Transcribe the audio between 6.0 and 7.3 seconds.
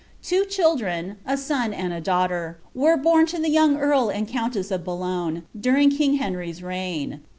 Henry's reign.